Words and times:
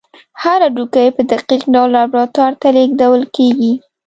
هر 0.41 0.59
هډوکی 0.67 1.07
په 1.15 1.21
دقیق 1.31 1.63
ډول 1.73 1.89
لابراتوار 1.97 2.53
ته 2.61 2.67
لیږدول 2.75 3.21
کېږي. 3.35 3.73